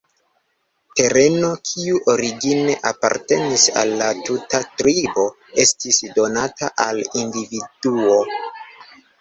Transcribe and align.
Tereno, 0.99 1.49
kiu 1.71 1.99
origine 2.13 2.73
apartenis 2.91 3.67
al 3.83 3.93
la 3.99 4.09
tuta 4.31 4.63
tribo, 4.81 5.27
estis 5.67 6.03
donata 6.19 6.73
al 6.89 7.05
individuo. 7.23 8.19